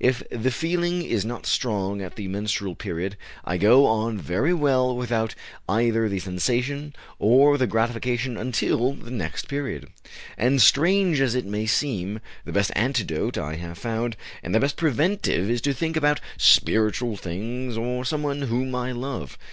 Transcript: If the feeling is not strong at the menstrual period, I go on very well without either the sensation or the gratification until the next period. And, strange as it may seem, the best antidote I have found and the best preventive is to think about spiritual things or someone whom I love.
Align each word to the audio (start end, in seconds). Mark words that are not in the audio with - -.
If 0.00 0.24
the 0.32 0.50
feeling 0.50 1.02
is 1.04 1.24
not 1.24 1.46
strong 1.46 2.02
at 2.02 2.16
the 2.16 2.26
menstrual 2.26 2.74
period, 2.74 3.16
I 3.44 3.56
go 3.56 3.86
on 3.86 4.18
very 4.18 4.52
well 4.52 4.96
without 4.96 5.36
either 5.68 6.08
the 6.08 6.18
sensation 6.18 6.92
or 7.20 7.56
the 7.56 7.68
gratification 7.68 8.36
until 8.36 8.94
the 8.94 9.12
next 9.12 9.46
period. 9.46 9.86
And, 10.36 10.60
strange 10.60 11.20
as 11.20 11.36
it 11.36 11.46
may 11.46 11.66
seem, 11.66 12.18
the 12.44 12.50
best 12.50 12.72
antidote 12.74 13.38
I 13.38 13.54
have 13.54 13.78
found 13.78 14.16
and 14.42 14.52
the 14.52 14.58
best 14.58 14.76
preventive 14.76 15.48
is 15.48 15.60
to 15.60 15.72
think 15.72 15.96
about 15.96 16.20
spiritual 16.36 17.16
things 17.16 17.76
or 17.76 18.04
someone 18.04 18.42
whom 18.42 18.74
I 18.74 18.90
love. 18.90 19.38